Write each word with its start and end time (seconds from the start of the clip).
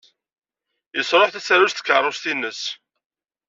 Yesṛuḥ 0.97 1.29
tasarut 1.31 1.73
n 1.75 1.77
tkeṛṛust-nnes. 1.77 2.61